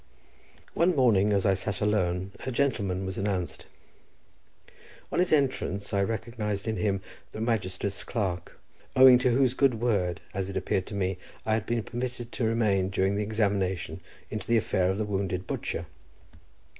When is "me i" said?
10.95-11.53